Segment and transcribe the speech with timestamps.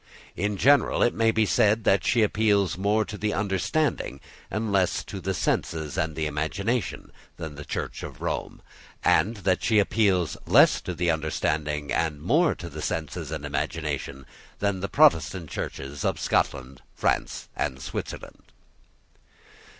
[0.35, 5.03] In general it may be said that she appeals more to the understanding, and less
[5.03, 8.63] to the senses and the imagination, than the Church of Rome,
[9.03, 14.25] and that she appeals less to the understanding, and more to the senses and imagination,
[14.57, 18.41] than the Protestant Churches of Scotland, France, and Switzerland.